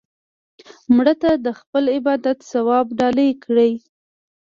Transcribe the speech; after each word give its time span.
مړه 0.95 1.13
ته 1.21 1.31
د 1.45 1.47
خپل 1.59 1.83
عبادت 1.97 2.37
ثواب 2.51 2.87
ډالۍ 2.99 3.31
کړه 3.43 3.67